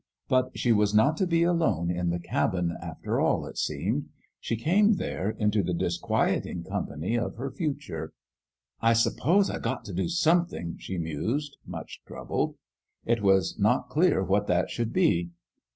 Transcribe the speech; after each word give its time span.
But 0.27 0.57
she 0.57 0.71
was 0.71 0.95
not 0.95 1.15
to 1.17 1.27
be 1.27 1.43
alone 1.43 1.91
in 1.91 2.09
the 2.09 2.17
cabin, 2.17 2.75
after 2.81 3.19
all, 3.21 3.45
it 3.45 3.59
seemed; 3.59 4.09
she 4.39 4.55
came, 4.55 4.93
there, 4.93 5.29
into 5.29 5.61
the 5.61 5.75
dis 5.75 5.99
quieting 5.99 6.63
company 6.67 7.15
of 7.19 7.35
her 7.35 7.51
future." 7.51 8.11
I 8.89 8.93
s'pose 8.93 9.51
I 9.51 9.59
got 9.59 9.85
t' 9.85 9.93
do 9.93 10.09
something," 10.09 10.77
she 10.79 10.97
mused, 10.97 11.55
much 11.67 12.01
troubled. 12.07 12.55
It 13.05 13.21
was 13.21 13.59
not 13.59 13.89
clear 13.89 14.23
what 14.23 14.47
that 14.47 14.71
should 14.71 14.91
be. 14.91 15.29